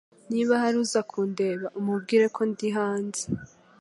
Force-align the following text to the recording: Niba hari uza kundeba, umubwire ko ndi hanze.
Niba 0.31 0.53
hari 0.63 0.77
uza 0.85 0.99
kundeba, 1.11 1.65
umubwire 1.79 2.25
ko 2.35 2.41
ndi 2.51 2.67
hanze. 2.77 3.23